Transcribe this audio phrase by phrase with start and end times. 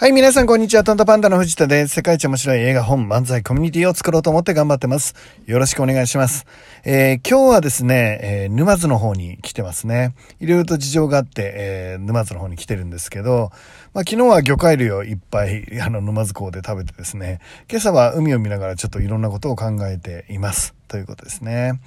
[0.00, 0.84] はい、皆さんこんにちは。
[0.84, 1.94] トントパンダの藤田です。
[1.96, 5.16] 世界一面白い映画本漫才コミュニティを作ろうと思って頑張ってます。
[5.44, 6.46] よろしくお願いします。
[6.84, 10.14] えー、今日はですね、えー、沼津の方に来てますね。
[10.38, 13.50] いろいろと事情があって、えー、沼津の方に来てるんですけど、
[13.92, 20.76] まあ、昨日は魚介類をいっぱい、 あの、沼津港で食べてですね、今朝は海を見ながらちょっといろんなことを考えています。
[20.86, 21.80] ということですね。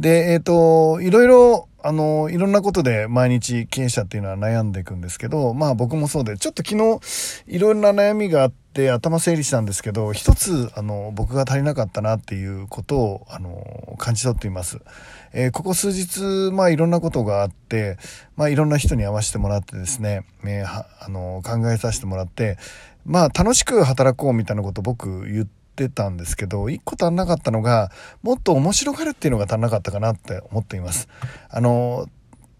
[0.00, 7.00] で、えっ、と、いろいろあの、いろんなことで毎日経営者っていうのは悩んでいくんですけど、まあ僕もそうで、ちょっと昨日
[7.46, 14.80] いろんな悩みがあって頭整理したんですけど、一つ、あの、僕が足りなかったなっていうことを、あの、感じ取っています。
[15.32, 17.98] えー、ここ数日、まあいろんなことがあって、
[18.36, 22.58] まあいろんな人に会わせてもらってですね、えー、あの、考えさせてもらって、
[23.04, 27.90] まあ楽しく働こうみたいなこと僕言って、ってたんですけど、一個足んなかったのが、
[28.22, 31.08] もっと面白がるっていうのが足んなかったかなって思っています。
[31.48, 32.06] あの、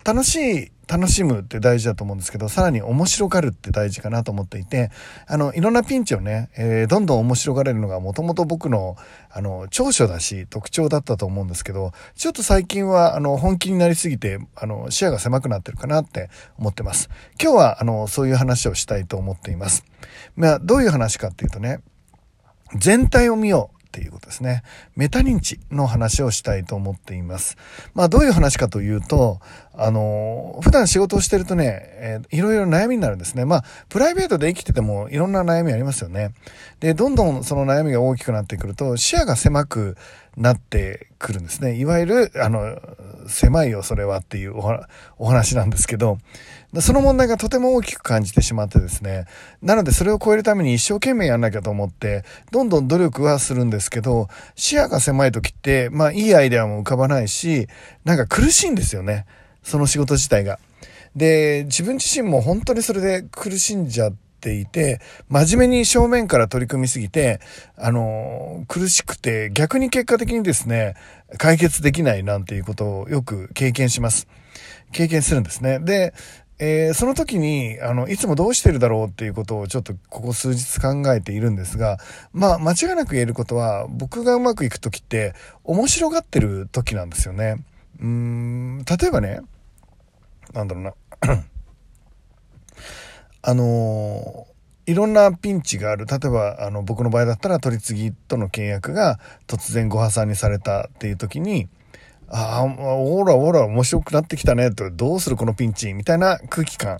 [0.05, 4.91] 楽しい、楽しむって大事だと思うんですけど、さらに面白がるって大事かなと思っていて、
[5.29, 8.97] あの、いろんなピンチをね、えー、どんどん面白がれるのがもともと僕の、
[9.31, 17.09] あの、長所だし、特徴だったと思うんですけど、ちょっと最近は、あの、本気になりすぎて、あの、視野が狭くなってるかなって思ってます。
[17.41, 19.85] 今日は、あの、そういう話をしたいと思っています。
[20.35, 21.81] まあ、どういう話かっていうとね、
[22.77, 24.63] 全体を見ようっていうことですね。
[24.97, 27.59] メタ認知の話をしたいと思っています。
[27.93, 29.39] まあどういう話かというと、
[29.75, 33.45] あの、普段仕事をしてるとね、えー、いろいろ悩みになるんですね。
[33.45, 36.33] まあプライベートで生きててもいろんな悩みありますよね。
[36.81, 39.99] で、どんどんその悩みが大きくなってくると視野が狭く
[40.39, 41.77] なってくるんですね。
[41.77, 42.79] いわゆる、あの、
[43.29, 44.55] 狭いよ、それはっていう
[45.19, 46.19] お話なんですけど、
[46.81, 49.27] その問題がとても大きく感じてしまってですね。
[49.61, 57.69] なのでそれを超えるために一生懸命やんなきゃと思って、どんどん努力はするんですけど、視野が狭い時って、まあいいアイデアも浮かばないし、
[58.05, 59.27] なんか苦しいんですよね。
[59.63, 60.59] その仕事自体が。
[61.15, 67.41] で、自分自身も本当にそれで苦しんじゃって、ていて、真面目に正面から取り組みすぎて、
[67.77, 70.95] あの、苦しくて、逆に結果的にですね、
[71.39, 74.27] 解決できないなんていうことをよく経験します。
[74.91, 75.79] 経験するんですね。
[75.79, 76.13] で、
[76.59, 81.99] えー、その時に、あの、いつもどうしてるだろうっていうことをちょっとここ数日考えているんですが、
[82.33, 87.65] まあ、間違いなく言えることは、僕がうまくいく時って、面白がってる時なんですよね。
[88.01, 89.41] うん、例えばね、
[90.53, 90.93] なんだろうな。
[93.43, 94.47] あの
[94.87, 96.07] いろんなピンチがある。
[96.07, 101.69] 例えば、あの、僕の場合だったら取り次ぎとの契約が突然ご破産にされたっていう時に、
[102.29, 106.99] ああ、ほらほら面白くなってきたねと、どうするこのピンチみたいな空気感。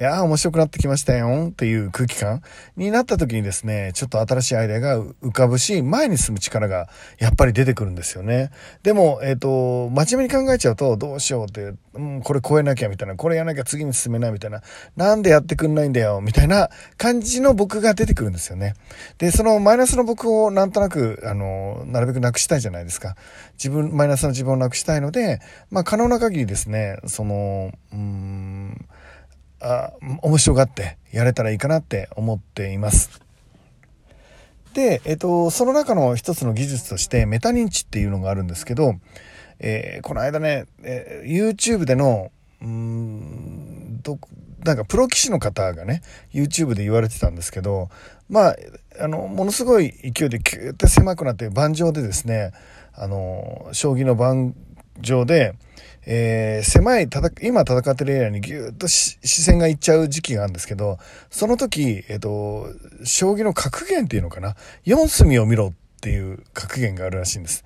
[0.00, 2.40] いや面白くなってきましたよっていう空気感
[2.76, 6.88] になった時にですね、ちょっと新しいアイデアが浮かぶし、前に進む力が
[7.18, 8.52] やっぱり出てくるんですよね。
[8.84, 14.62] でも、えっ、ー、と、真面目に考えちゃうと、どうしようって、うん、これ超えなきゃみたいな、これやらなきゃ次に進めないみたいな、
[14.94, 18.74] なんでやってくんないんだよみたいな感じの僕が出てくるんですよね。
[19.18, 23.16] で、そのマイナスの僕をなんとなく、あの、なるべくなくしたいじゃないですか。
[23.54, 25.40] 自分、マイナスの自分をなくしたいので、
[25.72, 28.86] まあ可能な限りですね、その、うん、
[29.60, 29.92] あ
[30.22, 33.20] 面白がってやれたらいいかなって思っています。
[34.74, 38.94] で、えっと、その中の一つの技術としてメタ認知っていうのがあるんですけど、
[39.58, 42.30] えー、この間ね、えー、YouTube での、
[42.62, 44.18] うん、ど、
[44.64, 46.02] なんかプロ棋士の方がね、
[46.32, 47.88] YouTube で言われてたんですけど、
[48.28, 48.56] まあ、
[49.00, 52.52] あの、ものすごい勢いでキューって狭くなって盤上でですね、
[52.94, 54.54] あの、将棋の盤
[55.00, 55.54] 上で、
[56.06, 57.08] えー、狭い
[57.42, 60.98] 今戦ってるエリアにぎゅっと視線がいっちゃう時期があるんですけど、
[61.30, 62.66] その時、えっ、ー、と、
[63.04, 67.64] 将棋の格言っていうのかな ?4 隅を見ろっていう格言があるらしいんです。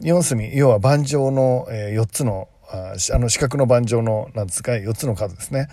[0.00, 5.68] 4隅、要は盤上の、えー、4つのあの四角の盤上のなんですか4つの数ですね。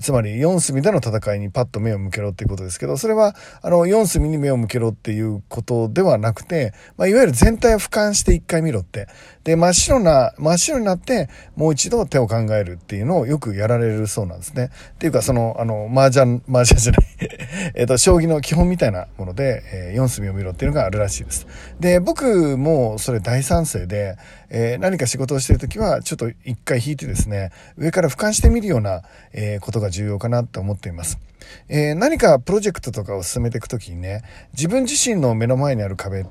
[0.00, 9.08] つまり4隅での戦いにパッと目を向けろっていうことですけどそれはあの4隅に目を向けろっていうことではなくて、まあ、いわゆる全体を俯瞰して一回見ろって。
[9.44, 14.70] で真っ白な真っ白になってもう一度手を考えるっていうのをよくやられるそうなんですね。
[14.94, 17.02] っていうかそのあの麻雀麻雀じゃない。
[17.74, 21.46] えっと将棋の基本みたいなもので、えー、4隅を見ろっていうのがあるらしいです。
[21.80, 24.16] で僕もそれ大賛成で、
[24.48, 29.02] えー、何か仕事をしてる時はちょっと一回引いてですね、上から俯瞰してみるような、
[29.32, 31.18] えー、ことが重要かなと思っています。
[31.68, 34.22] えー、何かプロジェクトとかを進めていくときにね、
[34.54, 36.26] 自分自身の目の前にある壁っ、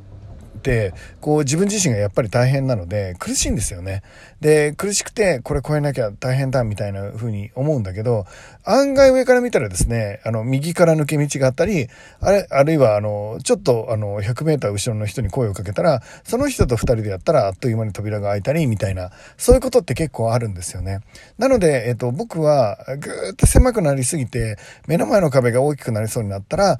[1.20, 4.04] こう自分自身がやっぱり大変なので苦しいんですよね。
[4.40, 8.26] で、苦しくてこれ超えなきゃ大変だみたいな風に思うんだけど、
[8.64, 11.88] 案外上から見たらですね、あの、右から抜け道があったり、
[12.20, 21.00] あれ、あるいはあの、ちょっとあの、100メーター後ろの人に声をかけたら、その人と2人でやったらあっという間に扉が開いたりみたいな、そういうことって結構あるんですよね。
[21.38, 24.58] なので、えっと、僕はぐーっと狭くなりすぎて、
[24.88, 26.80] 目の前の壁が大きくなりそうになったら、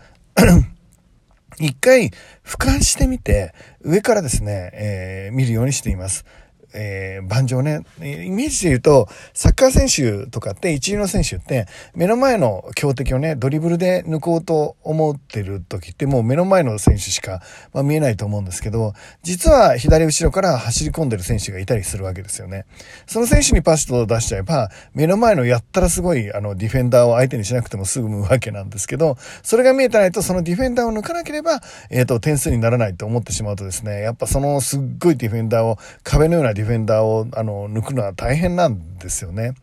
[1.62, 2.10] 一回
[2.44, 6.26] 俯瞰してみて、上からですね、えー、見るようにしています。
[6.74, 17.42] えー、盤上ね、イメージで言うと、サッカー選手とかって一流の選手って、目の前の強敵をね、ドリブルで抜こうと思ってる時ってもう目の前の選手しか、
[17.74, 22.66] まあ、見えないと思うんですけど、実は左後ろから走り込んでる選手がいたりするわけですよね。
[23.08, 39.56] その選手にパスと出しちゃえば、目の前のやったらすごい、あの、ディフェンダーを相手にしなくてもすぐむわけなんですけど、それが見えてないと、そのディフェンダーを抜かなければ、えっ、ー、と、点数にならないと思ってしまうとですね、やっぱそのすっごいディフェンダーを壁のようなディディフェンダーをあの抜くのは大変なんですよね。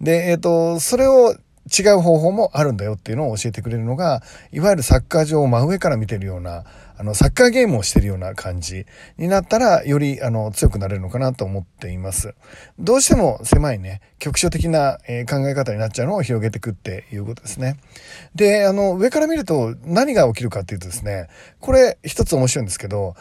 [0.00, 1.34] で、えっ、ー、と、それを
[1.70, 4.22] 違う方法もあるんだよっていうのを教えてくれるのが、
[4.52, 6.64] いわゆるサッカー場を真上から見てるような、
[6.98, 8.84] あの、サッカーゲームをしてるような感じ
[9.16, 12.34] になったら、より、あの、強くなれるのかなと思っています。
[12.78, 17.76] どうしても狭いね、局所的な、え考え方になっちゃうのを広げていくっていうことですね。
[18.34, 21.28] で、あの、上から見ると何が起きるかっていうとですね、
[21.60, 23.14] これ一つ面白いんですけど、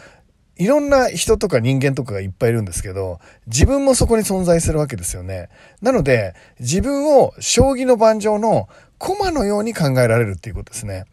[0.61, 5.49] いろんな人とか人間とかがいっぱいいるんですけど、自分もそこに存在するわけですよね。
[5.81, 8.69] なので、自分を将棋の盤上の
[8.99, 11.05] 駒のように考えられるっていうことですね。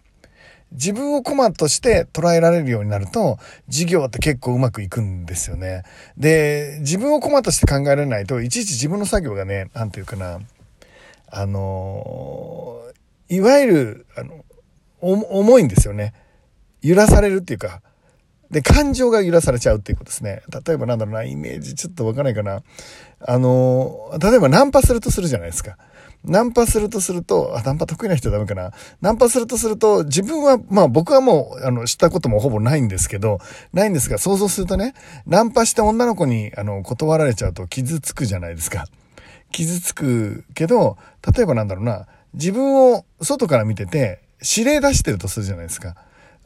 [0.72, 3.38] 自分を駒として捉えられるようになると、
[3.70, 5.82] 授業って結構うまくいくんですよね。
[6.18, 10.40] で、自分を駒として考えられないと、いちいち自分の作業がね、なんていうかな、
[11.30, 12.82] あの
[13.30, 14.44] いわゆる、あの、
[15.00, 16.12] 重いんですよね。
[16.82, 17.80] 揺らされるっていうか、
[18.50, 20.42] で、感情が揺らされちゃうっていうことですね。
[20.66, 22.62] 例えばなんだろうな、イメージちょっとわかんないかな。
[23.20, 25.76] あの、例えばナンパするとするじゃないですか。
[26.24, 28.72] ナンパするとすると、あ、ナンパ得意な人はダメかな。
[29.00, 33.38] ナンパするとすると、自分は、まあ僕はもう、あの、知ったこともほぼないんですけど、
[33.72, 34.94] ないんですが、想像するとね、
[35.26, 38.86] ナンパして女の子に、あの、断られちゃうと傷つくじゃないですか。
[39.52, 40.96] 傷つくけど、
[41.34, 45.94] 例えばなんだろうな、自分を外から見てて、指令出してるとするじゃないですか。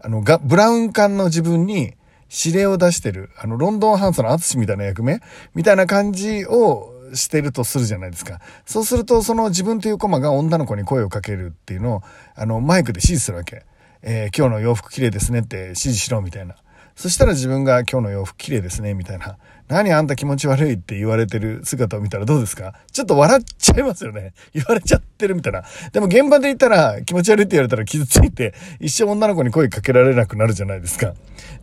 [0.02, 1.94] あの、が、ブラウン管の自分に
[2.30, 5.20] 指令を出してる、あの、ロンドンハンソの淳みたいな役目
[5.54, 8.40] みたいな感じをしてるとするじゃないですか。
[8.66, 12.02] そうすると、その自分というコマが女の子に声をかけるっていうのを、
[12.34, 13.64] あの、マイクで指示するわけ。
[14.04, 16.56] えー、今日の洋服綺麗ですねって指示しろみたいな。
[17.02, 19.36] そしたら自分が今日の洋服綺麗ですねみたいな。
[19.66, 22.74] 何あんた気持ち悪いって言われてる姿を見たらどうですか？
[22.92, 24.34] ちょっと笑っちゃいますよね。
[24.54, 25.64] 言われちゃってるみたいな。
[25.90, 31.14] でも現場で言ったら気持ち悪いって言われたら傷ついて一生女の子に声かけられなくなるじゃないですか。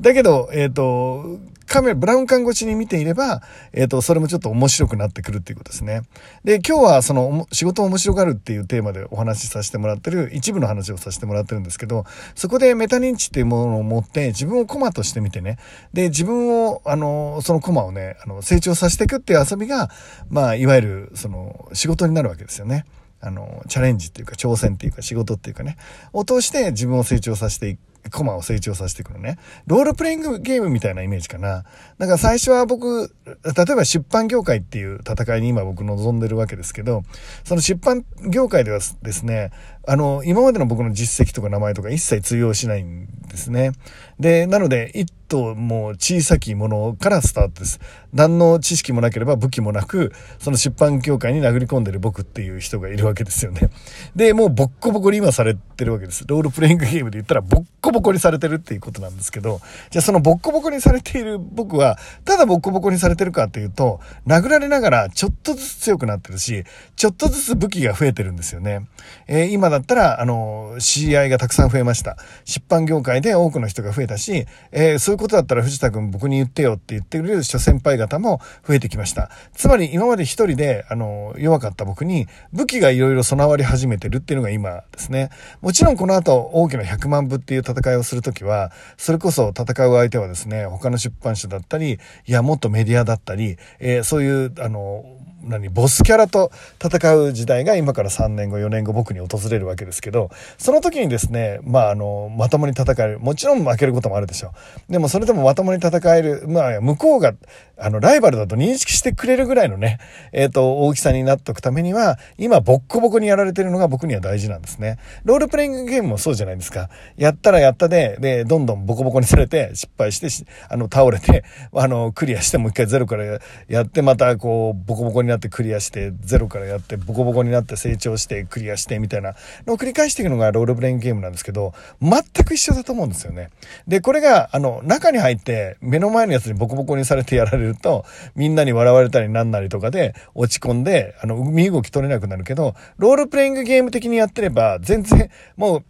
[0.02, 1.40] だけど、えっ、ー、と、
[1.70, 6.02] カメラ、ブラウン管越しに見ていれば、えっ、ー、と、それもちょっと面白くなってくるっていうことですね。
[6.44, 12.06] で、今日はその、仕事面白がるっていうテーマでお話しさせてもらってる、一部の話をさせてもらってるんですけど、
[12.36, 15.58] そこでメタ認知っていうものを持って、自分をコマとしてみてね、
[15.94, 19.90] で、自分を、あの、そのコマをね、あの、成長させていくっていう遊びが、
[20.30, 22.86] まあ、いわゆる、その、仕事になるわけですよね。
[23.22, 25.78] あの、チャレンジっていうか、挑戦っていうか、仕事っていうかね、
[26.14, 27.80] を通して自分を成長させていく。
[28.12, 29.38] コマを成長させていくのね。
[29.68, 31.64] ロールプレイングゲームみたいなイメージかな。
[31.98, 37.04] だから最初は僕、例えば出版業界っていう戦いに今僕望んでるわけですけど、
[37.44, 39.52] その出版業界ではですね、
[39.88, 43.72] あの、今までの僕の実績とか名前とか一切通用しないんですね。
[44.20, 44.92] で、なので、
[45.30, 47.80] ともう小さきものからスタートです。
[48.12, 53.70] 何の知識もなければ武器もなく、その出版業界に殴り込んでる僕っていう人がいるわけですよね。
[54.16, 56.26] で、もうボッコボコに今されてるわけです。
[56.28, 59.62] ロールプレイングゲームで言ったらボッコボコにされてるっていうことなんですけど、
[59.92, 66.64] じゃあそのボッコボコにされている僕は、ただボッコボコにされてるかっていうと、殴られながらちょっとずつ強くなってるし、
[66.96, 68.88] ちょっとずつ武器が増えてるんですよね。
[69.28, 72.18] えー、今だったら、あの、知り合いがたくさん増えました。
[72.46, 79.30] 出版業界で多くの人が増えたし、えー、そういうことだったら藤田君僕に言ってよって言ってくれる諸先輩方も増えてきました。
[79.54, 85.30] つまり今まで一人で、あの、弱かった僕に武器がいろいろ備わり始めてるっていうのが今ですね。
[85.62, 95.04] もちろんこの後大きな100万部っていう戦いをするときは、それこそ戦う相手はですね、他の出版社だったり、いや、もっとメディアだったり、えー、そういう、あの、
[95.44, 96.52] 何、ボスキャラと
[96.84, 103.20] 戦う時代が今から3年後、4年後僕に訪れるわけですけど、その時にですね、まあ、あの、まともに戦える。
[103.20, 104.54] もちろん負けることもあるでしょ
[104.90, 104.92] う。
[104.92, 106.46] でもそれでもまともに戦える。
[106.48, 107.34] まあ、向こうが、
[107.78, 110.00] あの、ライバルだと認識してくれるぐらいのね、
[110.34, 114.98] えっ、ー、と、大きさになっておくためには、今、ボッコボコにやられてるのが僕には大事なんですね。
[115.24, 116.90] ロールプレイングゲームもそうじゃないですか。
[117.16, 120.28] やったらやったで、で、どんどんボコボコにされて、失敗して、
[120.68, 129.36] あの、倒れて、あの、クリアしてもう一回ゼロからやって、また、こう、ボコボコにになってクリアして、ゼロからやって、ボコボコになって成長して、クリアして、みたいな
[129.68, 133.52] のを繰り返していくのがロールプレイングゲームなんですけど、全く一緒だと思うんですよね。
[133.88, 138.06] で、これが、あの、中に入って、目の前のやつにボコボコにされてやられると、
[138.36, 145.84] みんなに笑われたりなんなりとかで落ち込んで、あの、身動き取れなくなるけど、ロールプレイングゲーム的にやってれば、全然、もう、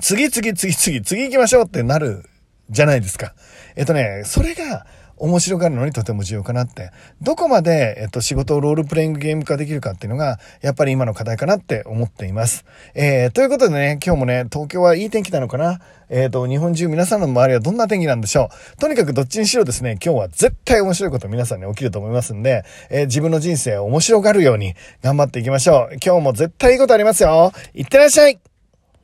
[0.00, 2.24] 次々次々次行きましょうってなる
[2.70, 3.34] じゃないですか。
[3.76, 4.86] えっとね、それが、
[5.22, 6.90] 面白がるのにとても重要かなって。
[7.20, 12.64] どこまで、えっと、仕事をロールプレイングゲーム化できるかっていうのが、やっぱり今の課題かなって思っています。
[12.94, 15.80] えー、ということでね、今日もね、東京はいい天気なのかな？
[16.10, 18.76] えっ、ー、と、日本中皆さんの周りはどんな天気なんでしょう？
[18.78, 25.96] とにかくどっちにしろですね、今日は絶対面白いこと皆さんに起きると思いますんで、えー、自分の人生を面白がるように頑張っていきましょう。
[26.04, 27.52] 今日も絶対いいことありますよ。
[27.74, 28.40] いってらっしゃい